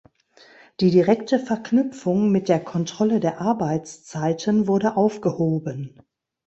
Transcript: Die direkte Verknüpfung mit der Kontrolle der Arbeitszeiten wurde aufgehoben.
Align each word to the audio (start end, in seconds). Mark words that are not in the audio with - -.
Die 0.79 0.89
direkte 0.89 1.37
Verknüpfung 1.37 2.31
mit 2.31 2.49
der 2.49 2.59
Kontrolle 2.63 3.19
der 3.19 3.39
Arbeitszeiten 3.39 4.65
wurde 4.65 4.97
aufgehoben. 4.97 6.01